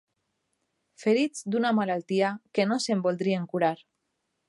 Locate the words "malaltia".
1.81-2.33